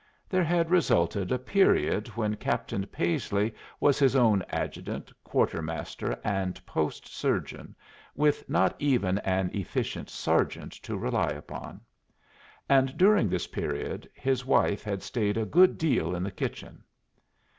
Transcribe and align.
There 0.29 0.43
had 0.43 0.71
resulted 0.71 1.31
a 1.31 1.37
period 1.37 2.07
when 2.17 2.33
Captain 2.35 2.87
Paisley 2.87 3.53
was 3.79 3.99
his 3.99 4.15
own 4.15 4.43
adjutant, 4.49 5.11
quartermaster, 5.23 6.19
and 6.23 6.59
post 6.65 7.05
surgeon, 7.07 7.75
with 8.15 8.49
not 8.49 8.75
even 8.79 9.19
an 9.19 9.51
efficient 9.53 10.09
sergeant 10.09 10.71
to 10.81 10.97
rely 10.97 11.29
upon; 11.29 11.81
and 12.67 12.97
during 12.97 13.29
this 13.29 13.45
period 13.45 14.09
his 14.15 14.43
wife 14.43 14.81
had 14.81 15.03
stayed 15.03 15.37
a 15.37 15.45
good 15.45 15.77
deal 15.77 16.15
in 16.15 16.23
the 16.23 16.31
kitchen. 16.31 16.83